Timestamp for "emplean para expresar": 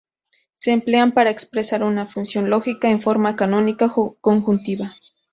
0.71-1.83